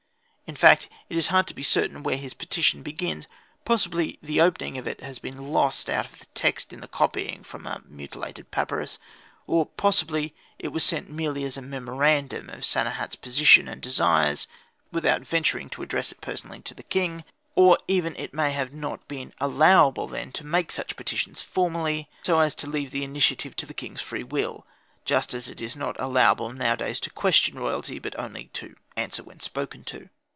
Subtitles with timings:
[0.47, 3.25] In fact it is hard to be certain where his petition begins;
[3.63, 7.65] possibly the opening of it has been lost out of the text in copying from
[7.65, 8.99] a mutilated papyrus;
[9.47, 14.45] or possibly it was sent merely as a memorandum of Sanehat's position and desires,
[14.91, 17.23] without venturing to address it personally to the king;
[17.55, 22.41] or even it may have not been allowable then to make such petitions formally, so
[22.41, 24.65] as to leave the initiative to the king's free will,
[25.05, 29.39] just as it is not allowable nowadays to question royalty, but only to answer when
[29.39, 30.09] spoken to.